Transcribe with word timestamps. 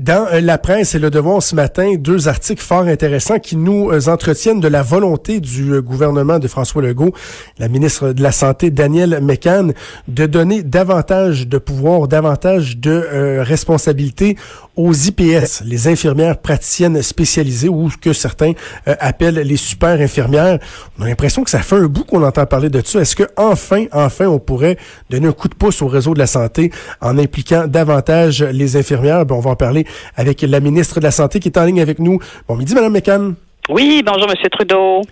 Dans 0.00 0.26
euh, 0.26 0.42
la 0.42 0.58
presse 0.58 0.94
et 0.94 0.98
le 0.98 1.08
devoir 1.08 1.42
ce 1.42 1.54
matin, 1.54 1.94
deux 1.98 2.28
articles 2.28 2.62
fort 2.62 2.82
intéressants 2.82 3.38
qui 3.38 3.56
nous 3.56 3.90
euh, 3.90 4.08
entretiennent 4.08 4.60
de 4.60 4.68
la 4.68 4.82
volonté 4.82 5.40
du 5.40 5.72
euh, 5.72 5.80
gouvernement 5.80 6.38
de 6.38 6.46
François 6.48 6.82
Legault, 6.82 7.14
la 7.58 7.68
ministre 7.68 8.12
de 8.12 8.22
la 8.22 8.30
Santé, 8.30 8.70
Danielle 8.70 9.20
McCann, 9.22 9.72
de 10.08 10.26
donner 10.26 10.62
davantage 10.62 11.48
de 11.48 11.56
pouvoir, 11.56 12.08
davantage 12.08 12.76
de 12.76 13.38
responsabilités 13.40 14.36
aux 14.76 14.92
IPS, 14.92 15.62
les 15.64 15.88
infirmières 15.88 16.38
praticiennes 16.38 17.02
spécialisées 17.02 17.68
ou 17.68 17.90
ce 17.90 17.96
que 17.96 18.12
certains 18.12 18.52
appellent 18.86 19.34
les 19.34 19.56
super 19.56 20.00
infirmières. 20.00 20.58
On 20.98 21.04
a 21.04 21.08
l'impression 21.08 21.44
que 21.44 21.50
ça 21.50 21.60
fait 21.60 21.76
un 21.76 21.86
bout 21.86 22.04
qu'on 22.04 22.22
entend 22.22 22.46
parler 22.46 22.68
de 22.68 22.80
ça. 22.84 23.00
Est-ce 23.00 23.16
que 23.16 23.24
enfin, 23.36 23.86
enfin, 23.92 24.26
on 24.26 24.38
pourrait 24.38 24.76
donner 25.10 25.28
un 25.28 25.32
coup 25.32 25.48
de 25.48 25.54
pouce 25.54 25.82
au 25.82 25.88
réseau 25.88 26.14
de 26.14 26.18
la 26.18 26.26
santé 26.26 26.70
en 27.00 27.18
impliquant 27.18 27.66
davantage 27.66 28.42
les 28.42 28.76
infirmières? 28.76 29.26
Ben, 29.26 29.34
on 29.34 29.40
va 29.40 29.50
en 29.50 29.56
parler 29.56 29.86
avec 30.16 30.42
la 30.42 30.60
ministre 30.60 31.00
de 31.00 31.04
la 31.04 31.10
Santé 31.10 31.40
qui 31.40 31.48
est 31.48 31.58
en 31.58 31.64
ligne 31.64 31.80
avec 31.80 31.98
nous. 31.98 32.18
Bon 32.48 32.56
midi, 32.56 32.74
Madame 32.74 32.92
McCann. 32.92 33.34
Oui, 33.68 34.02
bonjour, 34.06 34.28
Monsieur 34.28 34.48
Trudeau. 34.50 35.02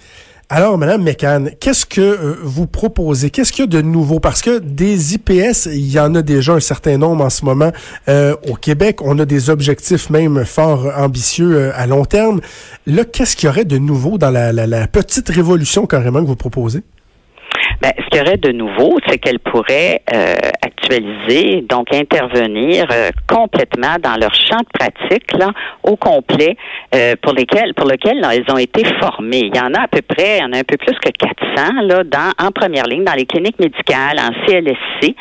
Alors, 0.50 0.76
Madame 0.76 1.02
McCann, 1.02 1.50
qu'est-ce 1.58 1.86
que 1.86 2.00
euh, 2.02 2.36
vous 2.42 2.66
proposez? 2.66 3.30
Qu'est-ce 3.30 3.50
qu'il 3.50 3.62
y 3.62 3.64
a 3.64 3.66
de 3.66 3.80
nouveau? 3.80 4.20
Parce 4.20 4.42
que 4.42 4.58
des 4.58 5.14
IPS, 5.14 5.66
il 5.72 5.90
y 5.90 5.98
en 5.98 6.14
a 6.14 6.20
déjà 6.20 6.52
un 6.52 6.60
certain 6.60 6.98
nombre 6.98 7.24
en 7.24 7.30
ce 7.30 7.46
moment 7.46 7.72
euh, 8.08 8.36
au 8.48 8.54
Québec. 8.54 8.98
On 9.00 9.18
a 9.18 9.24
des 9.24 9.48
objectifs 9.48 10.10
même 10.10 10.44
fort 10.44 10.92
ambitieux 10.96 11.56
euh, 11.56 11.72
à 11.74 11.86
long 11.86 12.04
terme. 12.04 12.42
Là, 12.86 13.06
qu'est-ce 13.06 13.36
qu'il 13.36 13.46
y 13.46 13.50
aurait 13.50 13.64
de 13.64 13.78
nouveau 13.78 14.18
dans 14.18 14.30
la, 14.30 14.52
la 14.52 14.86
petite 14.86 15.30
révolution 15.30 15.86
carrément 15.86 16.20
que 16.20 16.26
vous 16.26 16.36
proposez? 16.36 16.82
Ben, 17.80 17.92
ce 17.98 18.04
qu'il 18.08 18.18
y 18.18 18.20
aurait 18.22 18.36
de 18.36 18.52
nouveau, 18.52 18.98
c'est 19.08 19.18
qu'elle 19.18 19.38
pourrait 19.38 20.02
euh, 20.14 20.34
actualiser, 20.62 21.62
donc 21.68 21.92
intervenir 21.92 22.86
euh, 22.92 23.10
complètement 23.28 23.96
dans 24.00 24.16
leur 24.16 24.34
champ 24.34 24.58
de 24.58 24.78
pratique 24.78 25.32
là, 25.32 25.50
au 25.82 25.96
complet 25.96 26.56
euh, 26.94 27.14
pour 27.22 27.32
lesquels 27.32 27.74
pour 27.74 27.86
lequel 27.86 28.24
elles 28.30 28.44
ont 28.52 28.58
été 28.58 28.84
formées. 29.00 29.50
Il 29.52 29.56
y 29.56 29.60
en 29.60 29.74
a 29.74 29.82
à 29.82 29.88
peu 29.88 30.02
près, 30.02 30.38
il 30.38 30.42
y 30.42 30.44
en 30.44 30.52
a 30.52 30.58
un 30.58 30.64
peu 30.64 30.76
plus 30.76 30.96
que 30.98 31.10
400 31.10 31.82
là, 31.82 32.04
dans, 32.04 32.32
en 32.38 32.50
première 32.50 32.84
ligne 32.84 33.04
dans 33.04 33.14
les 33.14 33.26
cliniques 33.26 33.58
médicales, 33.58 34.18
en 34.18 34.30
CLSC. 34.46 35.14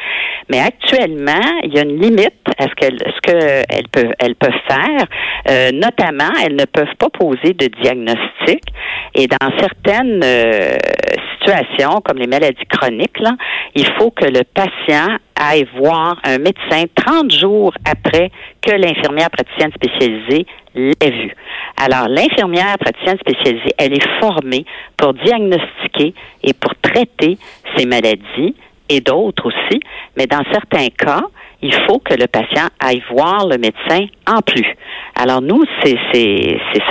Mais 0.50 0.60
actuellement, 0.60 1.60
il 1.64 1.74
y 1.74 1.80
a 1.80 1.84
une 1.84 2.02
limite 2.02 2.34
à 2.58 2.64
ce 2.64 2.76
qu'elles 2.76 3.00
ce 3.00 3.32
que 3.32 3.64
elles 3.70 3.88
peuvent 3.92 4.14
elles 4.20 4.36
peuvent 4.36 4.52
faire. 4.68 5.72
notamment, 5.74 6.32
elles 6.44 6.56
ne 6.56 6.66
peuvent 6.66 6.96
pas 7.00 7.10
poser 7.10 7.54
de 7.54 7.68
diagnostic 7.82 8.62
et 9.16 9.28
dans 9.28 9.52
certaines 9.60 10.22
comme 12.06 12.18
les 12.18 12.28
maladies 12.28 12.66
chroniques, 12.70 13.18
il 13.76 13.86
faut 13.98 14.12
que 14.12 14.26
le 14.26 14.44
patient 14.44 15.18
aille 15.36 15.68
voir 15.78 16.18
un 16.24 16.38
médecin 16.38 16.86
30 16.96 17.32
jours 17.32 17.74
après 17.86 18.32
que 18.62 18.72
l'infirmière 18.72 19.30
praticienne 19.30 19.72
spécialisée 19.74 20.46
l'ait 20.76 21.12
vu. 21.12 21.36
Alors, 21.78 22.08
l'infirmière 22.08 22.78
praticienne 22.80 23.18
spécialisée, 23.20 23.74
elle 23.78 23.94
est 23.94 24.20
formée 24.20 24.66
pour 24.98 25.14
diagnostiquer 25.14 26.14
et 26.44 26.54
pour 26.54 26.74
traiter 26.82 27.38
ces 27.76 27.86
maladies 27.86 28.56
et 28.90 29.02
d'autres 29.02 29.48
aussi, 29.48 29.80
mais 30.18 30.28
dans 30.28 30.44
certains 30.52 30.88
cas, 30.90 31.24
il 31.64 31.74
faut 31.88 32.00
que 32.00 32.14
le 32.14 32.28
patient 32.28 32.68
aille 32.80 33.02
voir 33.10 33.48
le 33.48 33.58
médecin 33.58 34.06
en 34.28 34.42
plus. 34.42 34.68
Alors 35.16 35.42
nous, 35.42 35.64
c'est 35.84 35.98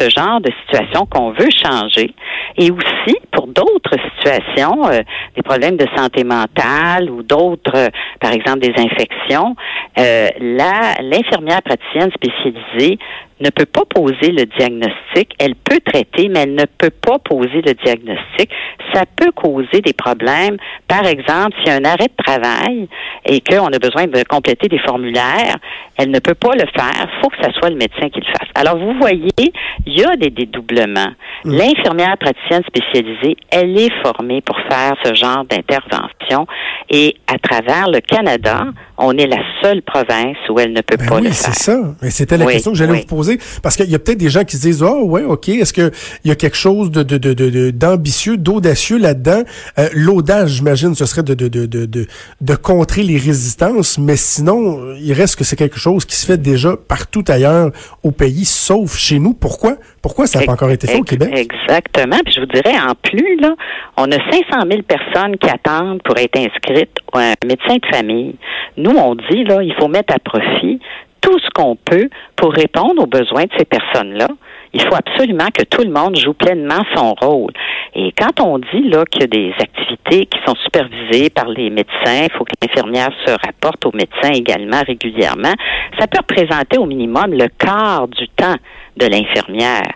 ce 0.01 0.09
genre 0.09 0.41
de 0.41 0.51
situation 0.63 1.07
qu'on 1.07 1.31
veut 1.33 1.51
changer. 1.51 2.15
Et 2.57 2.71
aussi, 2.71 3.17
pour 3.33 3.47
d'autres 3.49 3.97
situations, 4.17 4.89
euh, 4.89 5.01
des 5.37 5.43
problèmes 5.43 5.77
de 5.77 5.87
santé 5.95 6.25
mentale 6.25 7.11
ou 7.11 7.23
d'autres, 7.23 7.77
euh, 7.77 7.89
par 8.21 8.33
exemple 8.33 8.61
des 8.61 8.73
infections, 8.77 9.57
euh, 9.99 10.29
l'infirmière 10.41 11.63
praticienne 11.63 12.11
spécialisée 12.13 12.99
ne 13.43 13.51
peut 13.51 13.67
pas 13.67 13.85
poser 13.85 14.33
le 14.33 14.47
diagnostic. 14.47 15.35
Elle 15.39 15.55
peut 15.55 15.81
traiter, 15.85 16.29
mais 16.29 16.41
elle 16.41 16.55
ne 16.55 16.65
peut 16.65 16.91
pas 16.91 17.19
poser 17.19 17.61
le 17.63 17.75
diagnostic. 17.75 18.51
Ça 18.95 19.05
peut 19.17 19.33
causer 19.33 19.81
des 19.81 19.93
problèmes. 19.93 20.57
Par 20.89 21.07
exemple, 21.07 21.57
s'il 21.59 21.69
y 21.69 21.71
a 21.71 21.77
un 21.77 21.85
arrêt 21.85 22.09
de 22.09 22.25
travail 22.25 22.89
et 23.27 23.41
qu'on 23.41 23.67
a 23.67 23.79
besoin 23.79 24.07
de 24.07 24.23
compléter 24.25 24.69
des 24.69 24.79
formulaires, 24.79 25.57
elle 25.97 26.11
ne 26.11 26.19
peut 26.19 26.35
pas 26.35 26.53
le 26.55 26.67
faire. 26.75 27.09
Il 27.17 27.21
faut 27.21 27.29
que 27.29 27.37
ce 27.43 27.51
soit 27.53 27.71
le 27.71 27.77
médecin 27.77 28.09
qui 28.09 28.21
le 28.21 28.27
fasse. 28.27 28.49
Alors, 28.55 28.79
vous 28.79 28.95
voyez, 28.99 29.53
il 29.87 30.01
y 30.01 30.05
a 30.05 30.17
des 30.17 30.31
dédoublements. 30.31 31.13
Mmh. 31.45 31.57
L'infirmière 31.57 32.17
praticienne 32.19 32.63
spécialisée, 32.67 33.37
elle 33.51 33.79
est 33.79 33.93
formée 34.03 34.41
pour 34.41 34.57
faire 34.69 34.95
ce 35.05 35.15
genre 35.15 35.45
d'intervention. 35.45 36.47
Et 36.91 37.17
à 37.27 37.39
travers 37.39 37.89
le 37.89 38.01
Canada, 38.01 38.67
on 38.99 39.17
est 39.17 39.27
la 39.27 39.43
seule 39.63 39.83
province 39.83 40.37
où 40.49 40.59
elle 40.61 40.73
ne 40.73 40.81
peut 40.81 40.97
ben 40.97 41.09
pas 41.09 41.17
oui, 41.17 41.23
le 41.23 41.31
faire. 41.31 41.55
c'est 41.55 41.63
ça. 41.63 41.79
Mais 42.03 42.11
c'était 42.11 42.37
la 42.37 42.47
question 42.47 42.73
que 42.73 42.79
j'allais 42.79 43.01
vous 43.01 43.07
poser. 43.07 43.32
Parce 43.63 43.77
qu'il 43.77 43.91
y 43.91 43.95
a 43.95 43.99
peut-être 43.99 44.19
des 44.19 44.31
gens 44.31 44.45
qui 44.45 44.57
se 44.57 44.63
disent, 44.63 44.83
oh, 44.83 45.05
ouais, 45.05 45.25
OK, 45.25 45.49
est-ce 45.49 45.73
qu'il 45.73 45.91
y 46.25 46.31
a 46.31 46.35
quelque 46.35 46.57
chose 46.57 46.91
de, 46.91 47.03
de, 47.03 47.19
de, 47.19 47.71
d'ambitieux, 47.71 48.37
d'audacieux 48.37 48.99
là-dedans? 48.99 49.43
Euh, 49.79 49.89
l'audace, 49.93 50.51
j'imagine, 50.51 50.95
ce 50.95 51.07
serait 51.07 51.23
de, 51.23 51.35
de, 51.35 51.49
de, 51.49 51.67
de, 51.67 52.07
de 52.41 52.55
contrer 52.55 53.03
les 53.03 53.19
résistances, 53.19 53.99
mais 53.99 54.17
sinon, 54.17 54.95
il 55.01 55.13
reste 55.13 55.37
que 55.37 55.45
c'est 55.45 55.57
quelque 55.57 55.79
chose 55.79 56.05
qui 56.05 56.17
se 56.17 56.27
fait 56.27 56.39
déjà 56.39 56.77
partout 56.77 57.25
ailleurs 57.29 57.71
au 58.03 58.11
pays, 58.11 58.45
sauf 58.45 58.97
chez 58.97 59.19
nous. 59.19 59.35
Pourquoi? 59.35 59.77
Pourquoi 60.03 60.27
ça 60.27 60.41
n'a 60.41 60.47
pas 60.47 60.53
encore 60.53 60.71
été 60.71 60.87
fait 60.87 60.99
au 60.99 61.05
Québec? 61.05 61.31
Exactement. 61.33 62.19
Puis 62.25 62.35
je 62.35 62.41
vous 62.41 62.47
dirais, 62.47 62.77
en 62.77 62.95
plus, 62.95 63.37
là, 63.41 63.55
on 63.97 64.11
a 64.11 64.17
500 64.17 64.67
000 64.69 64.83
personnes 64.83 65.37
qui 65.37 65.49
attendent 65.49 66.03
pour 66.03 66.17
être 66.19 66.37
inscrites 66.37 66.97
à 67.13 67.33
un 67.33 67.47
médecin 67.47 67.77
de 67.77 67.97
famille. 67.97 68.35
Nous, 68.77 68.91
on 68.91 69.15
dit, 69.15 69.45
là, 69.45 69.63
il 69.63 69.75
faut 69.79 69.89
mettre 69.89 70.15
à 70.15 70.19
profit 70.19 70.81
tout 71.23 71.39
ce 71.39 71.49
qu'on 71.55 71.77
peut 71.77 72.11
pour 72.37 72.53
répondre 72.53 73.03
aux 73.03 73.07
besoins 73.07 73.45
de 73.45 73.53
ces 73.57 73.65
personnes-là. 73.65 74.29
Il 74.75 74.83
faut 74.83 74.95
absolument 74.95 75.49
que 75.55 75.65
tout 75.65 75.83
le 75.83 75.91
monde 75.91 76.17
joue 76.17 76.35
pleinement 76.35 76.83
son 76.95 77.15
rôle. 77.15 77.53
Et 77.95 78.13
quand 78.19 78.41
on 78.41 78.59
dit 78.59 78.89
là 78.89 79.05
qu'il 79.05 79.23
y 79.23 79.25
a 79.25 79.27
des 79.27 79.55
activités 79.59 80.27
qui 80.27 80.39
sont 80.47 80.55
supervisées 80.65 81.31
par 81.31 81.49
les 81.49 81.71
médecins, 81.71 82.25
il 82.25 82.31
faut 82.37 82.45
que 82.45 82.53
l'infirmière 82.61 83.11
se 83.27 83.33
rapporte 83.33 83.85
aux 83.87 83.93
médecins 83.93 84.33
également 84.33 84.83
régulièrement, 84.87 85.53
ça 85.99 86.07
peut 86.07 86.19
représenter 86.19 86.79
au 86.79 86.87
minimum 86.87 87.33
le 87.33 87.49
quart 87.59 88.09
du 88.09 88.29
temps 88.29 88.57
de 88.97 89.07
l'infirmière. 89.07 89.93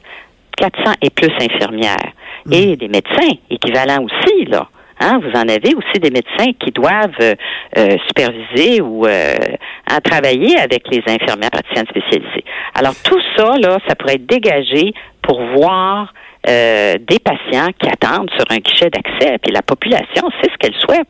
400 0.57 0.93
et 1.03 1.11
plus 1.11 1.33
infirmières. 1.41 2.13
Mmh. 2.47 2.53
Et 2.53 2.77
des 2.77 2.89
médecins 2.89 3.37
équivalents 3.51 4.05
aussi, 4.05 4.45
là. 4.47 4.69
Hein, 4.99 5.21
vous 5.23 5.39
en 5.39 5.49
avez 5.49 5.75
aussi 5.75 6.01
des 6.01 6.11
médecins 6.11 6.53
qui 6.59 6.71
doivent 6.71 7.11
euh, 7.21 7.35
euh 7.77 7.97
superviser 8.09 8.81
ou 8.81 9.07
euh, 9.07 9.35
travailler 10.03 10.59
avec 10.59 10.89
les 10.91 11.03
infirmières 11.07 11.51
praticiennes 11.51 11.87
spécialisées. 11.87 12.45
Alors 12.75 12.95
tout 13.05 13.21
ça, 13.37 13.57
là, 13.59 13.79
ça 13.87 13.95
pourrait 13.95 14.15
être 14.15 14.27
dégagé 14.27 14.95
pour 15.23 15.41
voir 15.57 16.15
euh, 16.49 16.95
des 17.01 17.19
patients 17.19 17.71
qui 17.79 17.89
attendent 17.89 18.31
sur 18.37 18.45
un 18.51 18.59
guichet 18.59 18.89
d'accès. 18.89 19.39
Puis 19.43 19.53
la 19.53 19.63
population 19.63 20.29
c'est 20.41 20.51
ce 20.51 20.57
qu'elle 20.59 20.77
souhaite. 20.81 21.09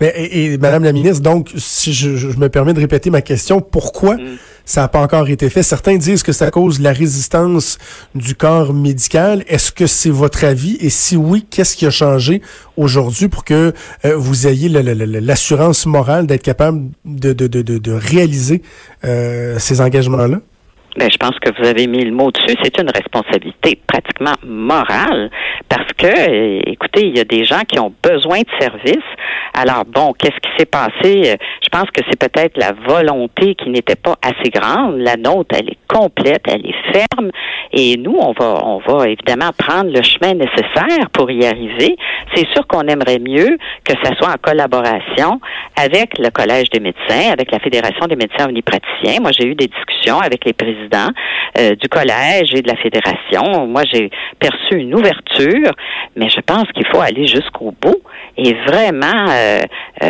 Mais, 0.00 0.14
et, 0.16 0.58
Madame 0.58 0.84
la 0.84 0.92
ministre, 0.92 1.22
donc, 1.22 1.50
si 1.56 1.92
je, 1.92 2.16
je, 2.16 2.28
me 2.38 2.48
permets 2.48 2.72
de 2.72 2.80
répéter 2.80 3.10
ma 3.10 3.20
question, 3.20 3.60
pourquoi 3.60 4.16
mm. 4.16 4.38
ça 4.64 4.80
n'a 4.82 4.88
pas 4.88 5.00
encore 5.00 5.28
été 5.28 5.50
fait? 5.50 5.62
Certains 5.62 5.96
disent 5.96 6.22
que 6.22 6.32
ça 6.32 6.50
cause 6.50 6.80
la 6.80 6.92
résistance 6.92 7.78
du 8.14 8.34
corps 8.34 8.72
médical. 8.72 9.44
Est-ce 9.46 9.72
que 9.72 9.86
c'est 9.86 10.10
votre 10.10 10.44
avis? 10.44 10.76
Et 10.80 10.90
si 10.90 11.16
oui, 11.16 11.46
qu'est-ce 11.50 11.76
qui 11.76 11.86
a 11.86 11.90
changé 11.90 12.40
aujourd'hui 12.76 13.28
pour 13.28 13.44
que 13.44 13.74
euh, 14.04 14.16
vous 14.16 14.46
ayez 14.46 14.68
l'assurance 14.68 15.84
morale 15.86 16.26
d'être 16.26 16.42
capable 16.42 16.90
de, 17.04 17.32
de, 17.32 17.46
de, 17.46 17.62
de 17.62 17.92
réaliser 17.92 18.62
euh, 19.04 19.58
ces 19.58 19.80
engagements-là? 19.80 20.40
Ben, 20.96 21.08
je 21.10 21.16
pense 21.18 21.38
que 21.38 21.50
vous 21.56 21.68
avez 21.68 21.86
mis 21.86 22.04
le 22.04 22.10
mot 22.10 22.30
dessus. 22.32 22.56
C'est 22.62 22.80
une 22.80 22.90
responsabilité 22.90 23.78
pratiquement 23.86 24.34
morale 24.44 25.30
parce 25.68 25.92
que, 25.96 26.06
euh, 26.06 26.60
écoutez, 26.66 27.06
il 27.06 27.16
y 27.16 27.20
a 27.20 27.24
des 27.24 27.44
gens 27.44 27.60
qui 27.60 27.78
ont 27.78 27.94
besoin 28.02 28.40
de 28.40 28.48
services. 28.58 28.96
Alors 29.54 29.84
bon, 29.84 30.12
qu'est-ce 30.12 30.36
qui 30.36 30.50
s'est 30.58 30.66
passé? 30.66 31.36
Je 31.62 31.68
pense 31.70 31.90
que 31.90 32.02
c'est 32.08 32.18
peut-être 32.18 32.56
la 32.56 32.72
volonté 32.72 33.54
qui 33.54 33.70
n'était 33.70 33.96
pas 33.96 34.16
assez 34.22 34.50
grande. 34.50 34.98
La 34.98 35.16
nôtre, 35.16 35.56
elle 35.58 35.70
est 35.70 35.78
complète, 35.88 36.42
elle 36.46 36.66
est 36.66 36.92
ferme, 36.92 37.30
et 37.72 37.96
nous, 37.96 38.16
on 38.18 38.32
va, 38.32 38.64
on 38.64 38.78
va 38.78 39.08
évidemment 39.08 39.50
prendre 39.56 39.90
le 39.92 40.02
chemin 40.02 40.34
nécessaire 40.34 41.10
pour 41.12 41.30
y 41.30 41.44
arriver. 41.44 41.96
C'est 42.34 42.48
sûr 42.52 42.66
qu'on 42.66 42.82
aimerait 42.82 43.18
mieux 43.18 43.58
que 43.84 43.94
ça 44.02 44.14
soit 44.16 44.28
en 44.28 44.38
collaboration 44.40 45.40
avec 45.76 46.18
le 46.18 46.30
Collège 46.30 46.70
des 46.70 46.80
médecins, 46.80 47.32
avec 47.32 47.50
la 47.52 47.58
Fédération 47.58 48.06
des 48.06 48.16
médecins 48.16 48.46
omnipraticiens. 48.48 49.20
Moi, 49.20 49.30
j'ai 49.32 49.46
eu 49.46 49.54
des 49.54 49.68
discussions 49.68 50.18
avec 50.20 50.44
les 50.44 50.52
présidents 50.52 50.89
euh, 51.58 51.74
du 51.74 51.88
collège 51.88 52.54
et 52.54 52.62
de 52.62 52.68
la 52.68 52.76
fédération. 52.76 53.66
Moi, 53.66 53.82
j'ai 53.92 54.10
perçu 54.38 54.76
une 54.76 54.94
ouverture, 54.94 55.72
mais 56.16 56.28
je 56.28 56.40
pense 56.40 56.64
qu'il 56.74 56.86
faut 56.86 57.00
aller 57.00 57.26
jusqu'au 57.26 57.74
bout 57.80 58.00
et 58.36 58.54
vraiment 58.66 59.26
euh, 59.28 59.60
euh, 60.02 60.08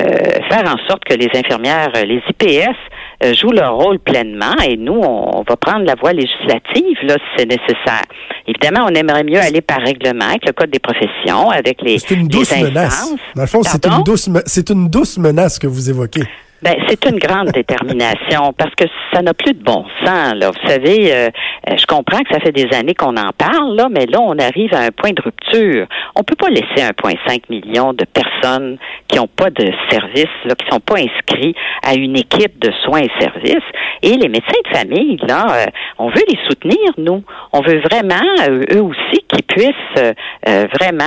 faire 0.50 0.64
en 0.64 0.76
sorte 0.88 1.04
que 1.04 1.14
les 1.14 1.28
infirmières, 1.34 1.92
les 2.06 2.22
IPS, 2.28 3.34
jouent 3.34 3.52
leur 3.52 3.76
rôle 3.76 3.98
pleinement 3.98 4.56
et 4.66 4.76
nous, 4.78 4.98
on, 4.98 5.42
va 5.46 5.56
prendre 5.56 5.84
la 5.84 5.94
voie 5.94 6.12
législative 6.12 6.96
là, 7.02 7.14
si 7.14 7.24
c'est 7.36 7.46
nécessaire. 7.46 8.04
Évidemment, 8.46 8.86
on 8.90 8.94
aimerait 8.94 9.24
mieux 9.24 9.40
aller 9.40 9.60
par 9.60 9.80
règlement 9.80 10.26
avec 10.26 10.46
le 10.46 10.52
Code 10.52 10.70
des 10.70 10.78
professions, 10.78 11.50
avec 11.50 11.82
les. 11.82 11.98
C'est 11.98 12.14
une 12.14 12.28
douce 12.28 12.54
menace. 12.58 13.14
Dans 13.34 13.42
le 13.42 13.48
fond, 13.48 13.62
c'est 13.62 13.86
une 13.86 14.02
douce, 14.04 14.30
c'est 14.46 14.70
une 14.70 14.88
douce 14.88 15.18
menace 15.18 15.58
que 15.58 15.66
vous 15.66 15.90
évoquez. 15.90 16.22
Ben, 16.62 16.74
c'est 16.88 17.06
une 17.06 17.18
grande 17.18 17.48
détermination 17.52 18.52
parce 18.52 18.74
que 18.74 18.84
ça 19.14 19.22
n'a 19.22 19.32
plus 19.32 19.54
de 19.54 19.62
bon 19.62 19.86
sens. 20.04 20.34
Là. 20.34 20.50
Vous 20.50 20.68
savez, 20.68 21.10
euh, 21.10 21.30
euh, 21.70 21.76
je 21.78 21.86
comprends 21.86 22.18
que 22.18 22.34
ça 22.34 22.38
fait 22.38 22.52
des 22.52 22.68
années 22.76 22.94
qu'on 22.94 23.16
en 23.16 23.30
parle, 23.36 23.76
là, 23.76 23.88
mais 23.90 24.04
là, 24.04 24.20
on 24.20 24.38
arrive 24.38 24.74
à 24.74 24.80
un 24.80 24.90
point 24.90 25.12
de 25.12 25.22
rupture. 25.22 25.86
On 26.16 26.22
peut 26.22 26.36
pas 26.36 26.50
laisser 26.50 26.86
1,5 26.86 27.44
million 27.48 27.94
de 27.94 28.04
personnes 28.04 28.76
qui 29.08 29.16
n'ont 29.16 29.26
pas 29.26 29.48
de 29.48 29.72
services, 29.88 30.26
là, 30.44 30.54
qui 30.54 30.66
sont 30.70 30.80
pas 30.80 30.96
inscrits 30.96 31.54
à 31.82 31.94
une 31.94 32.18
équipe 32.18 32.58
de 32.58 32.70
soins 32.84 33.00
et 33.00 33.10
services. 33.18 33.56
Et 34.02 34.16
les 34.16 34.28
médecins 34.28 34.60
de 34.70 34.76
famille, 34.76 35.16
là, 35.26 35.46
euh, 35.50 35.66
on 35.98 36.08
veut 36.08 36.24
les 36.28 36.38
soutenir, 36.46 36.92
nous. 36.98 37.22
On 37.54 37.62
veut 37.62 37.80
vraiment, 37.90 38.20
eux 38.48 38.82
aussi, 38.82 39.24
qu'ils 39.28 39.44
puissent 39.44 40.14
vraiment 40.46 41.04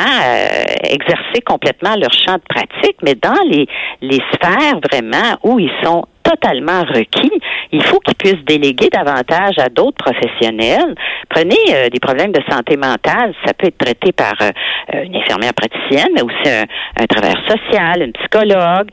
exercer 0.83 1.41
complètement 1.45 1.95
leur 1.95 2.11
champ 2.13 2.35
de 2.35 2.43
pratique, 2.47 2.97
mais 3.03 3.15
dans 3.15 3.41
les, 3.49 3.67
les 4.01 4.19
sphères 4.33 4.79
vraiment 4.91 5.37
où 5.43 5.59
ils 5.59 5.71
sont 5.83 6.05
totalement 6.23 6.81
requis. 6.81 7.31
Il 7.71 7.83
faut 7.83 7.99
qu'ils 7.99 8.15
puissent 8.15 8.45
déléguer 8.45 8.89
davantage 8.89 9.57
à 9.57 9.69
d'autres 9.69 9.97
professionnels. 9.97 10.95
Prenez 11.29 11.55
euh, 11.71 11.89
des 11.89 11.99
problèmes 11.99 12.31
de 12.31 12.41
santé 12.49 12.77
mentale, 12.77 13.33
ça 13.45 13.53
peut 13.53 13.67
être 13.67 13.77
traité 13.77 14.11
par 14.11 14.33
euh, 14.41 14.49
euh, 14.93 15.03
une 15.03 15.15
infirmière 15.15 15.53
praticienne, 15.53 16.09
mais 16.15 16.21
aussi 16.21 16.49
un, 16.49 17.05
travailleur 17.05 17.41
social, 17.47 18.01
une 18.01 18.13
psychologue. 18.13 18.89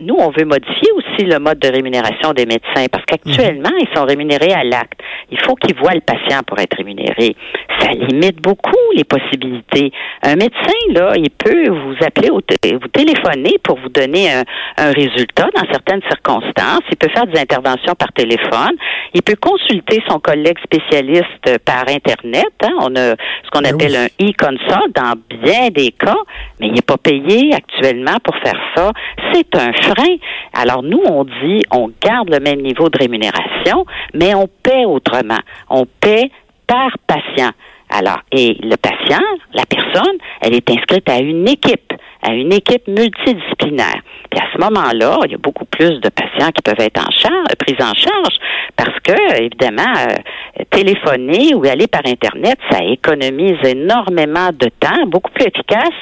nous, 0.00 0.16
on 0.18 0.30
veut 0.30 0.44
modifier 0.44 0.90
aussi 0.92 1.24
le 1.24 1.38
mode 1.38 1.58
de 1.58 1.68
rémunération 1.68 2.32
des 2.32 2.46
médecins 2.46 2.86
parce 2.92 3.04
qu'actuellement, 3.06 3.70
ils 3.80 3.88
sont 3.96 4.04
rémunérés 4.04 4.52
à 4.52 4.64
l'acte. 4.64 5.00
Il 5.30 5.40
faut 5.40 5.54
qu'ils 5.54 5.76
voient 5.76 5.94
le 5.94 6.00
patient 6.00 6.42
pour 6.46 6.58
être 6.58 6.76
rémunéré. 6.76 7.34
Ça 7.80 7.90
limite 7.92 8.40
beaucoup 8.42 8.76
les 8.94 9.04
possibilités. 9.04 9.92
Un 10.22 10.36
médecin, 10.36 10.78
là, 10.90 11.12
il 11.16 11.30
peut 11.30 11.68
vous 11.68 11.94
appeler, 12.04 12.30
ou 12.30 12.40
vous 12.40 12.88
téléphoner 12.88 13.56
pour 13.62 13.78
vous 13.78 13.88
donner 13.88 14.30
un, 14.30 14.42
un 14.76 14.92
résultat 14.92 15.48
dans 15.54 15.66
certaines 15.72 16.02
circonstances 16.02 16.57
il 16.90 16.96
peut 16.96 17.08
faire 17.08 17.26
des 17.26 17.38
interventions 17.38 17.94
par 17.94 18.12
téléphone, 18.12 18.76
il 19.14 19.22
peut 19.22 19.36
consulter 19.40 20.02
son 20.08 20.18
collègue 20.18 20.58
spécialiste 20.62 21.58
par 21.64 21.84
Internet. 21.88 22.52
Hein. 22.62 22.74
On 22.80 22.96
a 22.96 23.10
ce 23.10 23.50
qu'on 23.52 23.60
ben 23.60 23.74
appelle 23.74 23.96
un 23.96 24.06
e-consult 24.20 24.94
dans 24.94 25.14
bien 25.42 25.68
des 25.70 25.92
cas, 25.92 26.16
mais 26.60 26.68
il 26.68 26.72
n'est 26.72 26.82
pas 26.82 26.96
payé 26.96 27.54
actuellement 27.54 28.18
pour 28.22 28.34
faire 28.36 28.60
ça. 28.76 28.92
C'est 29.32 29.54
un 29.56 29.72
frein. 29.72 30.16
Alors 30.52 30.82
nous, 30.82 31.02
on 31.04 31.24
dit, 31.24 31.62
on 31.70 31.90
garde 32.02 32.30
le 32.30 32.40
même 32.40 32.60
niveau 32.60 32.88
de 32.88 32.98
rémunération, 32.98 33.86
mais 34.14 34.34
on 34.34 34.48
paie 34.62 34.84
autrement. 34.84 35.40
On 35.70 35.86
paie 36.00 36.30
par 36.66 36.90
patient. 37.06 37.50
Alors, 37.90 38.20
et 38.32 38.58
le 38.62 38.76
patient, 38.76 39.24
la 39.54 39.64
personne, 39.64 40.18
elle 40.42 40.54
est 40.54 40.70
inscrite 40.70 41.08
à 41.08 41.20
une 41.20 41.48
équipe 41.48 41.94
à 42.22 42.32
une 42.32 42.52
équipe 42.52 42.86
multidisciplinaire. 42.88 44.00
Puis 44.30 44.40
à 44.40 44.46
ce 44.52 44.58
moment-là, 44.58 45.18
il 45.24 45.32
y 45.32 45.34
a 45.34 45.38
beaucoup 45.38 45.64
plus 45.64 46.00
de 46.00 46.08
patients 46.08 46.50
qui 46.50 46.62
peuvent 46.62 46.80
être 46.80 47.00
en 47.00 47.10
charge, 47.10 47.46
pris 47.58 47.76
en 47.80 47.94
charge 47.94 48.36
parce 48.76 48.98
que, 49.00 49.42
évidemment, 49.42 49.92
euh, 49.96 50.62
téléphoner 50.70 51.54
ou 51.54 51.64
aller 51.64 51.86
par 51.86 52.02
Internet, 52.04 52.58
ça 52.70 52.78
économise 52.84 53.56
énormément 53.64 54.50
de 54.52 54.68
temps, 54.80 55.06
beaucoup 55.06 55.30
plus 55.32 55.46
efficace 55.46 55.94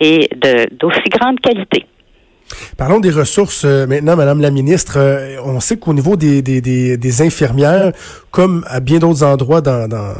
et 0.00 0.28
d'aussi 0.72 1.08
grande 1.10 1.40
qualité. 1.40 1.86
Parlons 2.78 3.00
des 3.00 3.10
ressources 3.10 3.64
euh, 3.64 3.88
maintenant, 3.88 4.14
Madame 4.14 4.40
la 4.40 4.52
ministre. 4.52 4.98
Euh, 4.98 5.36
on 5.44 5.58
sait 5.58 5.78
qu'au 5.78 5.92
niveau 5.92 6.14
des, 6.14 6.42
des, 6.42 6.60
des, 6.60 6.96
des, 6.96 7.22
infirmières, 7.22 7.90
comme 8.30 8.64
à 8.68 8.78
bien 8.78 9.00
d'autres 9.00 9.24
endroits 9.24 9.60
dans, 9.60 9.88
dans, 9.88 10.14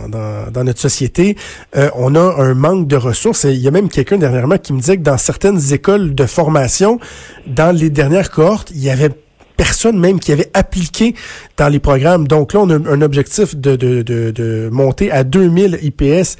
dans, 0.52 0.64
notre 0.64 0.80
société, 0.80 1.36
euh, 1.76 1.88
on 1.94 2.16
a 2.16 2.42
un 2.42 2.54
manque 2.54 2.88
de 2.88 2.96
ressources. 2.96 3.44
Il 3.44 3.60
y 3.60 3.68
a 3.68 3.70
même 3.70 3.88
quelqu'un 3.88 4.18
dernièrement 4.18 4.58
qui 4.58 4.72
me 4.72 4.80
disait 4.80 4.96
que 4.96 5.02
dans 5.02 5.18
certaines 5.18 5.72
écoles 5.72 6.16
de 6.16 6.26
formation, 6.26 6.98
dans 7.46 7.70
les 7.70 7.90
dernières 7.90 8.32
cohortes, 8.32 8.72
il 8.72 8.82
y 8.82 8.90
avait 8.90 9.10
personne 9.56 9.96
même 9.96 10.18
qui 10.18 10.32
avait 10.32 10.50
appliqué 10.52 11.14
dans 11.58 11.68
les 11.68 11.78
programmes. 11.78 12.26
Donc 12.26 12.54
là, 12.54 12.60
on 12.60 12.70
a 12.70 12.74
un 12.74 13.02
objectif 13.02 13.54
de, 13.54 13.76
de, 13.76 14.02
de, 14.02 14.32
de 14.32 14.68
monter 14.72 15.12
à 15.12 15.22
2000 15.22 15.78
IPS 15.82 16.34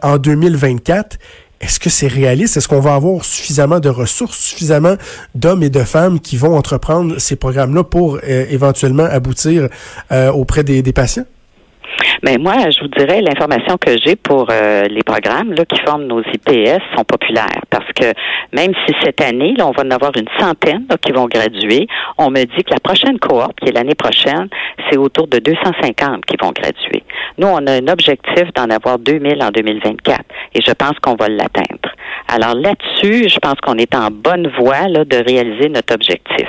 en 0.00 0.16
2024. 0.16 1.18
Est-ce 1.60 1.80
que 1.80 1.90
c'est 1.90 2.06
réaliste? 2.06 2.56
Est-ce 2.56 2.68
qu'on 2.68 2.80
va 2.80 2.94
avoir 2.94 3.24
suffisamment 3.24 3.80
de 3.80 3.88
ressources, 3.88 4.38
suffisamment 4.38 4.94
d'hommes 5.34 5.64
et 5.64 5.70
de 5.70 5.82
femmes 5.82 6.20
qui 6.20 6.36
vont 6.36 6.56
entreprendre 6.56 7.18
ces 7.18 7.34
programmes-là 7.34 7.82
pour 7.82 8.16
euh, 8.16 8.46
éventuellement 8.48 9.04
aboutir 9.04 9.68
euh, 10.12 10.30
auprès 10.30 10.62
des, 10.62 10.82
patients? 10.92 11.24
Mais 12.22 12.36
moi, 12.38 12.70
je 12.70 12.80
vous 12.80 12.88
dirais, 12.88 13.20
l'information 13.20 13.76
que 13.76 13.96
j'ai 14.04 14.16
pour 14.16 14.48
euh, 14.50 14.82
les 14.84 15.02
programmes 15.02 15.52
là, 15.52 15.64
qui 15.64 15.80
forment 15.80 16.06
nos 16.06 16.20
IPS 16.20 16.82
sont 16.96 17.04
populaires 17.04 17.62
parce 17.70 17.90
que 17.92 18.12
même 18.52 18.72
si 18.86 18.94
cette 19.02 19.20
année, 19.20 19.54
là, 19.56 19.66
on 19.66 19.72
va 19.72 19.82
en 19.84 19.90
avoir 19.90 20.12
une 20.16 20.28
centaine 20.38 20.86
qui 21.02 21.12
vont 21.12 21.26
graduer, 21.26 21.86
on 22.16 22.30
me 22.30 22.44
dit 22.44 22.64
que 22.64 22.70
la 22.70 22.80
prochaine 22.80 23.18
cohorte, 23.18 23.58
qui 23.60 23.68
est 23.68 23.72
l'année 23.72 23.94
prochaine, 23.94 24.48
c'est 24.90 24.96
autour 24.96 25.28
de 25.28 25.38
250 25.38 26.24
qui 26.26 26.36
vont 26.42 26.52
graduer. 26.52 27.04
Nous, 27.38 27.46
on 27.46 27.66
a 27.66 27.72
un 27.72 27.88
objectif 27.88 28.44
d'en 28.54 28.68
avoir 28.70 28.98
2000 28.98 29.42
en 29.42 29.50
2024 29.50 30.20
et 30.54 30.60
je 30.60 30.72
pense 30.72 30.98
qu'on 31.00 31.14
va 31.14 31.28
l'atteindre. 31.28 31.90
Alors 32.28 32.54
là-dessus, 32.54 33.28
je 33.28 33.38
pense 33.38 33.54
qu'on 33.62 33.76
est 33.76 33.94
en 33.94 34.08
bonne 34.10 34.48
voie 34.58 34.88
là, 34.88 35.04
de 35.04 35.16
réaliser 35.16 35.68
notre 35.68 35.94
objectif. 35.94 36.48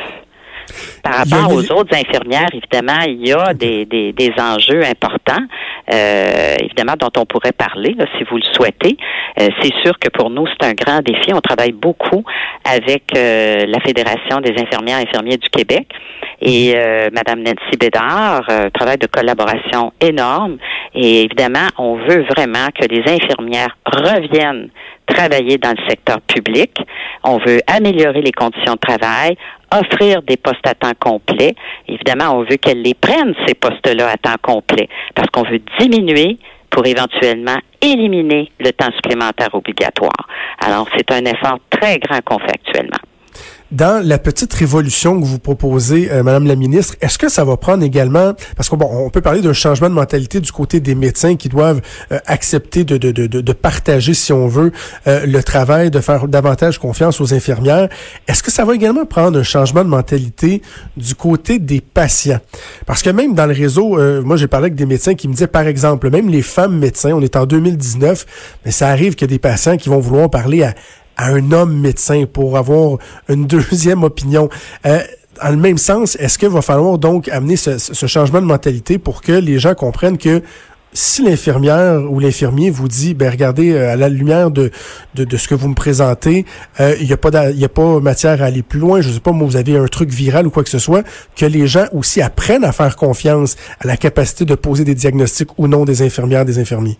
Par 1.04 1.14
rapport 1.16 1.54
aux 1.54 1.72
autres 1.72 1.96
infirmières, 1.96 2.50
évidemment, 2.54 3.02
il 3.08 3.28
y 3.28 3.34
a 3.34 3.54
des, 3.54 3.86
des, 3.86 4.14
des 4.14 4.34
enjeux 4.40 4.84
importants, 4.84 5.44
euh, 5.94 6.56
évidemment, 6.62 6.94
dont 7.00 7.12
on 7.18 7.26
pourrait 7.26 7.52
parler, 7.52 7.96
là, 7.98 8.06
si 8.18 8.24
vous 8.26 8.38
le 8.38 8.44
souhaitez. 8.54 8.98
Euh, 9.40 9.50
c'est 9.62 9.74
sûr 9.84 9.98
que 10.00 10.10
pour 10.10 10.30
nous, 10.30 10.46
c'est 10.48 10.68
un 10.68 10.74
grand 10.74 11.02
défi. 11.02 11.34
On 11.34 11.42
travaille 11.42 11.72
beaucoup 11.72 12.24
avec 12.64 13.04
euh, 13.16 13.66
la 13.68 13.80
Fédération 13.80 14.42
des 14.42 14.52
infirmières 14.52 15.00
et 15.00 15.04
infirmiers 15.04 15.38
du 15.38 15.50
Québec. 15.50 15.88
Et 16.42 16.74
euh, 16.76 17.10
Madame 17.14 17.40
Nancy 17.40 17.78
Bédard, 17.78 18.44
euh, 18.50 18.70
travail 18.70 18.98
de 18.98 19.08
collaboration 19.08 19.92
énorme. 20.00 20.58
Et 20.94 21.24
évidemment, 21.24 21.68
on 21.78 21.96
veut 21.96 22.26
vraiment 22.36 22.68
que 22.80 22.88
les 22.88 23.02
infirmières 23.12 23.76
reviennent 23.86 24.70
travailler 25.06 25.58
dans 25.58 25.72
le 25.72 25.90
secteur 25.90 26.22
public. 26.22 26.78
On 27.24 27.38
veut 27.40 27.62
améliorer 27.68 28.22
les 28.22 28.32
conditions 28.32 28.74
de 28.74 28.80
travail, 28.80 29.36
offrir 29.74 30.22
des 30.24 30.38
postes 30.38 30.66
à 30.66 30.74
temps 30.74 30.94
complet. 31.00 31.56
Évidemment, 31.88 32.38
on 32.38 32.44
veut 32.44 32.58
qu'elles 32.58 32.82
les 32.82 32.94
prennent, 32.94 33.36
ces 33.48 33.54
postes-là, 33.54 34.10
à 34.10 34.18
temps 34.18 34.38
complet, 34.42 34.88
parce 35.16 35.30
qu'on 35.30 35.44
veut 35.44 35.62
diminuer 35.80 36.38
pour 36.70 36.86
éventuellement 36.86 37.58
éliminer 37.82 38.52
le 38.60 38.72
temps 38.72 38.92
supplémentaire 38.94 39.54
obligatoire. 39.54 40.28
Alors, 40.64 40.88
c'est 40.96 41.12
un 41.12 41.26
effort 41.26 41.60
très 41.70 41.98
grand 42.00 42.22
qu'on 42.24 42.40
fait 42.40 42.54
actuellement. 42.54 43.00
Dans 43.72 44.04
la 44.04 44.18
petite 44.18 44.52
révolution 44.52 45.22
que 45.22 45.26
vous 45.26 45.38
proposez, 45.38 46.12
euh, 46.12 46.24
Madame 46.24 46.48
la 46.48 46.56
ministre, 46.56 46.96
est-ce 47.02 47.20
que 47.20 47.30
ça 47.30 47.44
va 47.44 47.56
prendre 47.56 47.84
également, 47.84 48.34
parce 48.56 48.68
qu'on 48.68 48.78
bon, 48.78 48.90
on 48.92 49.12
peut 49.12 49.22
parler 49.22 49.42
d'un 49.42 49.54
changement 49.54 49.90
de 49.90 49.94
mentalité 49.94 50.40
du 50.40 50.52
côté 50.52 50.80
des 50.80 50.96
médecins 50.96 51.36
qui 51.36 51.50
doivent 51.50 51.82
euh, 52.12 52.18
accepter 52.26 52.84
de, 52.84 52.98
de, 52.98 53.12
de, 53.12 53.28
de, 53.28 53.54
partager, 53.54 54.16
si 54.16 54.34
on 54.34 54.48
veut, 54.48 54.72
euh, 55.06 55.28
le 55.28 55.44
travail, 55.44 55.92
de 55.92 56.00
faire 56.00 56.28
davantage 56.28 56.80
confiance 56.80 57.22
aux 57.22 57.32
infirmières. 57.32 57.90
Est-ce 58.28 58.42
que 58.42 58.50
ça 58.50 58.66
va 58.66 58.74
également 58.74 59.06
prendre 59.06 59.38
un 59.38 59.44
changement 59.44 59.84
de 59.84 59.90
mentalité 59.90 60.64
du 60.98 61.14
côté 61.14 61.60
des 61.60 61.80
patients? 61.80 62.40
Parce 62.88 63.04
que 63.04 63.12
même 63.12 63.36
dans 63.36 63.46
le 63.46 63.54
réseau, 63.54 64.00
moi 64.24 64.36
j'ai 64.36 64.48
parlé 64.48 64.66
avec 64.66 64.76
des 64.76 64.88
médecins 64.88 65.14
qui 65.14 65.28
me 65.28 65.34
disaient, 65.34 65.48
par 65.48 65.68
exemple, 65.68 66.10
même 66.10 66.30
les 66.30 66.42
femmes 66.42 66.80
médecins, 66.80 67.12
on 67.12 67.22
est 67.22 67.36
en 67.36 67.46
2019, 67.46 68.26
mais 68.66 68.72
ça 68.72 68.88
arrive 68.90 69.16
a 69.22 69.28
des 69.28 69.40
patients 69.40 69.78
qui 69.78 69.90
vont 69.90 70.00
vouloir 70.00 70.30
parler 70.30 70.64
à 70.64 70.74
à 71.20 71.28
un 71.28 71.52
homme 71.52 71.78
médecin 71.78 72.24
pour 72.32 72.58
avoir 72.58 72.98
une 73.28 73.46
deuxième 73.46 74.04
opinion. 74.04 74.50
Euh, 74.86 75.02
dans 75.44 75.50
le 75.50 75.58
même 75.58 75.78
sens, 75.78 76.16
est-ce 76.20 76.38
qu'il 76.38 76.50
va 76.50 76.62
falloir 76.62 76.98
donc 76.98 77.28
amener 77.28 77.58
ce, 77.58 78.06
changement 78.08 78.42
de 78.42 78.46
mentalité 78.46 78.98
pour 78.98 79.22
que 79.22 79.34
les 79.34 79.60
gens 79.60 79.76
comprennent 79.76 80.18
que 80.18 80.42
si 80.92 81.24
l'infirmière 81.24 82.02
ou 82.10 82.20
l'infirmier 82.20 82.72
vous 82.72 82.88
dit, 82.88 83.14
ben 83.14 83.30
regardez, 83.30 83.74
euh, 83.74 83.94
à 83.94 83.96
la 83.96 84.10
lumière 84.10 84.50
de, 84.50 84.72
de, 85.14 85.38
ce 85.38 85.48
que 85.48 85.56
vous 85.56 85.68
me 85.68 85.76
présentez, 85.76 86.46
euh, 86.80 86.96
il 87.00 87.08
n'y 87.08 87.14
a, 87.14 87.18
pas 87.18 87.30
a 87.38 87.68
pas 87.68 88.00
matière 88.00 88.42
à 88.42 88.46
aller 88.46 88.64
plus 88.64 88.80
loin, 88.80 89.02
je 89.02 89.12
sais 89.12 89.20
pas, 89.20 89.32
moi, 89.32 89.46
vous 89.46 89.58
avez 89.58 89.78
un 89.78 89.86
truc 89.86 90.10
viral 90.10 90.48
ou 90.48 90.50
quoi 90.50 90.64
que 90.64 90.70
ce 90.70 90.80
soit, 90.80 91.04
que 91.36 91.46
les 91.46 91.68
gens 91.68 91.86
aussi 91.92 92.22
apprennent 92.22 92.64
à 92.64 92.72
faire 92.72 92.96
confiance 92.96 93.56
à 93.82 93.88
la 93.88 93.98
capacité 93.98 94.46
de 94.46 94.56
poser 94.56 94.84
des 94.84 94.96
diagnostics 94.96 95.50
ou 95.58 95.68
non 95.68 95.86
des 95.86 96.02
infirmières, 96.02 96.46
des 96.46 96.60
infirmiers. 96.60 96.98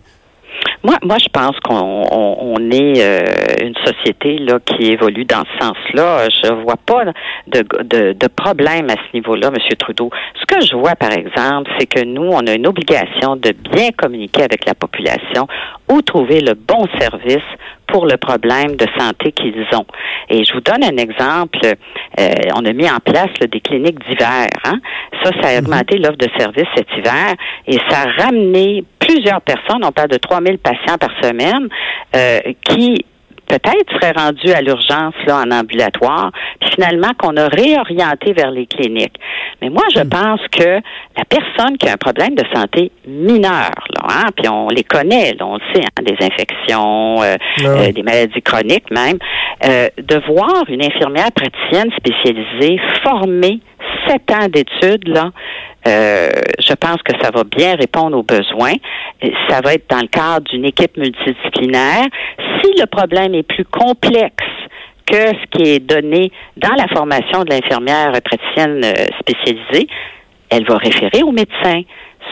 Moi, 0.82 0.96
moi, 1.02 1.18
je 1.18 1.28
pense 1.28 1.58
qu'on 1.60 2.06
on, 2.10 2.70
est 2.70 3.02
euh, 3.02 3.66
une 3.66 3.74
société 3.84 4.38
là 4.38 4.58
qui 4.64 4.90
évolue 4.90 5.26
dans 5.26 5.42
ce 5.52 5.66
sens-là. 5.66 6.26
Je 6.30 6.52
vois 6.52 6.78
pas 6.78 7.04
de, 7.46 7.62
de, 7.82 8.12
de 8.12 8.28
problème 8.28 8.88
à 8.88 8.94
ce 8.94 9.14
niveau-là, 9.14 9.48
M. 9.48 9.76
Trudeau. 9.78 10.10
Ce 10.40 10.46
que 10.46 10.64
je 10.64 10.74
vois, 10.74 10.94
par 10.96 11.12
exemple, 11.12 11.70
c'est 11.78 11.86
que 11.86 12.02
nous, 12.02 12.30
on 12.30 12.46
a 12.46 12.54
une 12.54 12.66
obligation 12.66 13.36
de 13.36 13.52
bien 13.72 13.90
communiquer 13.90 14.42
avec 14.42 14.64
la 14.64 14.74
population 14.74 15.46
où 15.90 16.00
trouver 16.00 16.40
le 16.40 16.54
bon 16.54 16.86
service 16.98 17.44
pour 17.86 18.06
le 18.06 18.16
problème 18.16 18.76
de 18.76 18.86
santé 18.98 19.32
qu'ils 19.32 19.66
ont. 19.72 19.86
Et 20.28 20.44
je 20.44 20.52
vous 20.54 20.60
donne 20.60 20.84
un 20.84 20.96
exemple. 20.96 21.58
Euh, 21.64 22.34
on 22.56 22.64
a 22.64 22.72
mis 22.72 22.88
en 22.88 23.00
place 23.04 23.32
des 23.40 23.60
cliniques 23.60 23.98
d'hiver. 24.08 24.48
Hein? 24.64 24.80
Ça, 25.22 25.30
ça 25.42 25.48
a 25.48 25.52
mhm. 25.60 25.66
augmenté 25.66 25.98
l'offre 25.98 26.18
de 26.18 26.28
services 26.38 26.68
cet 26.76 26.86
hiver 26.96 27.34
et 27.66 27.78
ça 27.88 28.02
a 28.02 28.22
ramené 28.24 28.84
plusieurs 29.10 29.40
personnes, 29.40 29.84
on 29.84 29.92
parle 29.92 30.08
de 30.08 30.18
3000 30.18 30.58
patients 30.58 30.98
par 30.98 31.10
semaine, 31.20 31.68
euh, 32.14 32.40
qui 32.64 33.04
peut-être 33.50 33.92
serait 33.94 34.12
rendu 34.12 34.52
à 34.52 34.60
l'urgence 34.60 35.14
là 35.26 35.42
en 35.44 35.50
ambulatoire, 35.50 36.30
puis 36.60 36.70
finalement 36.70 37.10
qu'on 37.18 37.36
a 37.36 37.48
réorienté 37.48 38.32
vers 38.32 38.52
les 38.52 38.66
cliniques. 38.66 39.16
Mais 39.60 39.70
moi, 39.70 39.82
je 39.92 40.00
hmm. 40.00 40.08
pense 40.08 40.40
que 40.52 40.80
la 41.18 41.24
personne 41.28 41.76
qui 41.76 41.88
a 41.88 41.94
un 41.94 41.96
problème 41.96 42.36
de 42.36 42.44
santé 42.54 42.92
mineur, 43.06 43.72
là, 43.96 44.02
hein, 44.08 44.26
puis 44.36 44.48
on 44.48 44.68
les 44.68 44.84
connaît, 44.84 45.34
on 45.40 45.54
le 45.54 45.60
sait, 45.74 45.82
hein, 45.82 46.02
des 46.02 46.24
infections, 46.24 47.22
euh, 47.22 47.36
ah 47.58 47.66
euh, 47.66 47.92
des 47.92 48.02
maladies 48.02 48.42
chroniques 48.42 48.90
même, 48.90 49.18
euh, 49.64 49.88
de 49.98 50.22
voir 50.32 50.62
une 50.68 50.84
infirmière 50.84 51.32
praticienne 51.32 51.90
spécialisée 51.96 52.80
formée 53.02 53.60
sept 54.06 54.30
ans 54.30 54.46
d'études 54.48 55.08
là 55.08 55.30
euh, 55.86 56.28
je 56.58 56.74
pense 56.74 57.02
que 57.02 57.12
ça 57.22 57.30
va 57.30 57.44
bien 57.44 57.74
répondre 57.74 58.16
aux 58.16 58.22
besoins. 58.22 58.74
Ça 59.48 59.60
va 59.62 59.74
être 59.74 59.88
dans 59.88 60.00
le 60.00 60.08
cadre 60.08 60.46
d'une 60.50 60.64
équipe 60.64 60.96
multidisciplinaire. 60.96 62.06
Si 62.62 62.72
le 62.78 62.86
problème 62.86 63.34
est 63.34 63.42
plus 63.42 63.64
complexe 63.64 64.44
que 65.06 65.16
ce 65.16 65.46
qui 65.50 65.70
est 65.70 65.80
donné 65.80 66.30
dans 66.56 66.74
la 66.76 66.86
formation 66.88 67.44
de 67.44 67.50
l'infirmière 67.50 68.12
praticienne 68.22 68.84
euh, 68.84 69.06
spécialisée, 69.20 69.88
elle 70.50 70.64
va 70.66 70.76
référer 70.76 71.22
au 71.22 71.32
médecin. 71.32 71.82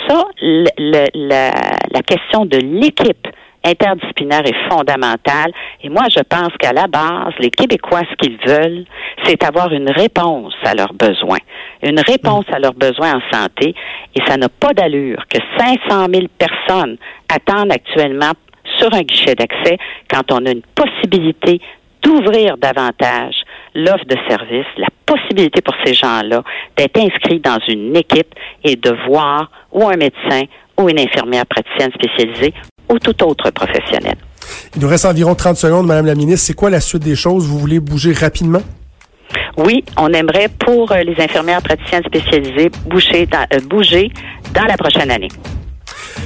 Ça, 0.07 0.25
la, 0.41 1.07
la 1.15 2.03
question 2.03 2.45
de 2.45 2.59
l'équipe 2.59 3.27
interdisciplinaire 3.65 4.47
est 4.47 4.71
fondamentale. 4.71 5.53
Et 5.83 5.89
moi, 5.89 6.05
je 6.11 6.21
pense 6.21 6.51
qu'à 6.59 6.73
la 6.73 6.89
base, 6.89 7.35
les 7.39 7.51
Québécois, 7.51 8.03
ce 8.11 8.17
qu'ils 8.17 8.39
veulent, 8.45 8.85
c'est 9.25 9.45
avoir 9.45 9.73
une 9.73 9.91
réponse 9.91 10.55
à 10.65 10.75
leurs 10.75 10.93
besoins. 10.93 11.39
Une 11.83 12.01
réponse 12.01 12.47
à 12.53 12.59
leurs 12.59 12.75
besoins 12.75 13.17
en 13.17 13.33
santé. 13.33 13.75
Et 14.15 14.21
ça 14.27 14.37
n'a 14.37 14.49
pas 14.49 14.75
d'allure 14.75 15.25
que 15.29 15.39
500 15.57 16.07
000 16.13 16.27
personnes 16.37 16.97
attendent 17.33 17.71
actuellement 17.71 18.33
sur 18.77 18.93
un 18.93 19.03
guichet 19.03 19.35
d'accès 19.35 19.79
quand 20.11 20.33
on 20.33 20.45
a 20.47 20.51
une 20.51 20.63
possibilité 20.75 21.61
d'ouvrir 22.03 22.57
davantage 22.59 23.35
l'offre 23.75 24.05
de 24.07 24.17
service, 24.29 24.67
la 24.77 24.89
possibilité 25.07 25.61
pour 25.61 25.75
ces 25.85 25.95
gens-là 25.95 26.43
d'être 26.77 26.99
inscrits 26.99 27.41
dans 27.41 27.59
une 27.69 27.97
équipe 27.97 28.35
et 28.65 28.77
de 28.77 28.91
voir 29.07 29.51
ou 29.73 29.87
un 29.87 29.97
médecin 29.97 30.43
ou 30.77 30.89
une 30.89 31.01
infirmière 31.01 31.47
praticienne 31.47 31.93
spécialisée 31.93 32.55
ou 32.89 32.99
tout 32.99 33.23
autre 33.25 33.51
professionnel. 33.51 34.17
Il 34.75 34.83
nous 34.83 34.89
reste 34.89 35.05
environ 35.05 35.35
30 35.35 35.57
secondes, 35.57 35.87
Madame 35.87 36.07
la 36.07 36.15
ministre. 36.15 36.47
C'est 36.47 36.55
quoi 36.55 36.71
la 36.71 36.81
suite 36.81 37.03
des 37.03 37.17
choses? 37.17 37.47
Vous 37.47 37.59
voulez 37.59 37.81
bouger 37.81 38.13
rapidement? 38.13 38.63
Oui, 39.57 39.85
on 39.97 40.13
aimerait 40.13 40.49
pour 40.49 40.93
euh, 40.93 41.03
les 41.03 41.21
infirmières 41.21 41.63
praticiennes 41.63 42.05
spécialisées 42.05 42.71
bouger 42.87 43.27
dans, 43.27 43.45
euh, 43.53 43.61
bouger 43.69 44.11
dans 44.55 44.65
la 44.65 44.77
prochaine 44.77 45.11
année. 45.11 45.29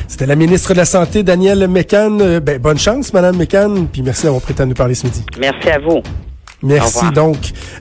C'était 0.07 0.27
la 0.27 0.37
ministre 0.37 0.73
de 0.75 0.79
la 0.79 0.85
Santé, 0.85 1.23
Danielle 1.23 1.67
Mécan. 1.69 2.19
Euh, 2.21 2.41
ben, 2.41 2.59
bonne 2.59 2.79
chance, 2.79 3.13
Madame 3.15 3.37
Mécan, 3.37 3.87
puis 3.91 4.03
merci 4.03 4.25
d'avoir 4.25 4.43
prêté 4.43 4.63
à 4.63 4.67
nous 4.67 4.75
parler 4.75 4.95
ce 4.95 5.07
midi. 5.07 5.25
Merci 5.41 5.71
à 5.71 5.79
vous. 5.79 6.03
Merci. 6.63 7.11
Donc, 7.13 7.39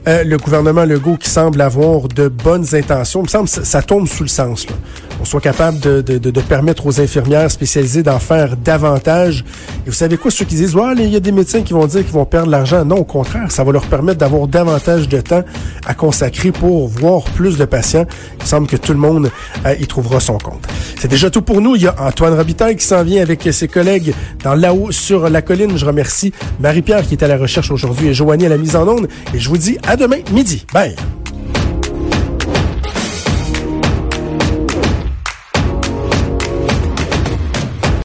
euh, 0.08 0.24
le 0.24 0.38
gouvernement 0.38 0.84
Legault 0.84 1.16
qui 1.16 1.30
semble 1.30 1.60
avoir 1.60 2.08
de 2.08 2.28
bonnes 2.28 2.74
intentions, 2.74 3.20
il 3.20 3.24
me 3.24 3.28
semble 3.28 3.48
que 3.48 3.64
ça, 3.64 3.82
tombe 3.82 4.08
sous 4.08 4.24
le 4.24 4.28
sens. 4.28 4.66
Là. 4.66 4.74
On 5.22 5.24
soit 5.24 5.40
capable 5.40 5.78
de, 5.78 6.40
permettre 6.40 6.84
aux 6.84 7.00
infirmières 7.00 7.48
spécialisées 7.48 8.02
d'en 8.02 8.18
faire 8.18 8.56
davantage. 8.56 9.44
Et 9.86 9.90
vous 9.90 9.94
savez 9.94 10.16
quoi, 10.16 10.32
ceux 10.32 10.44
qui 10.44 10.56
disent, 10.56 10.74
ouais, 10.74 10.94
il 10.98 11.10
y 11.10 11.14
a 11.14 11.20
des 11.20 11.30
médecins 11.30 11.62
qui 11.62 11.74
vont 11.74 11.86
dire 11.86 12.02
qu'ils 12.02 12.12
vont 12.12 12.24
perdre 12.24 12.50
l'argent. 12.50 12.84
Non, 12.84 12.96
au 12.96 13.04
contraire, 13.04 13.48
ça 13.52 13.62
va 13.62 13.70
leur 13.70 13.86
permettre 13.86 14.18
d'avoir 14.18 14.48
davantage 14.48 15.08
de 15.08 15.20
temps 15.20 15.44
à 15.86 15.94
consacrer 15.94 16.50
pour 16.50 16.88
voir 16.88 17.22
plus 17.36 17.56
de 17.56 17.64
patients. 17.64 18.04
Il 18.40 18.46
semble 18.46 18.66
que 18.66 18.76
tout 18.76 18.92
le 18.92 18.98
monde 18.98 19.30
euh, 19.64 19.76
y 19.78 19.86
trouvera 19.86 20.18
son 20.18 20.38
compte. 20.38 20.66
C'est 20.98 21.06
déjà 21.06 21.30
tout 21.30 21.42
pour 21.42 21.60
nous. 21.60 21.76
Il 21.76 21.82
y 21.82 21.86
a 21.86 21.94
Antoine 22.00 22.34
Robitaille 22.34 22.74
qui 22.74 22.84
s'en 22.84 23.04
vient 23.04 23.22
avec 23.22 23.48
ses 23.52 23.68
collègues 23.68 24.14
dans 24.42 24.56
là-haut 24.56 24.90
sur 24.90 25.30
la 25.30 25.40
colline. 25.40 25.78
Je 25.78 25.86
remercie 25.86 26.32
Marie-Pierre 26.58 27.06
qui 27.06 27.14
est 27.14 27.22
à 27.22 27.28
la 27.28 27.36
recherche 27.36 27.70
aujourd'hui 27.70 28.08
et 28.08 28.14
Joanie 28.14 28.46
à 28.46 28.48
la 28.48 28.58
mise 28.58 28.74
en 28.74 28.88
onde. 28.88 29.06
Et 29.32 29.38
je 29.38 29.48
vous 29.48 29.58
dis 29.58 29.78
à 29.86 29.94
demain 29.94 30.18
midi. 30.32 30.66
Bye! 30.74 30.96